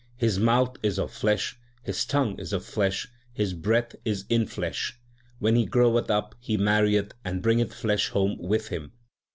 [0.17, 4.99] His mouth is of flesh, his tongue is of flesh, his breath is in flesh.
[5.37, 8.93] When he groweth up he marrieth, and bringeth flesh home with him.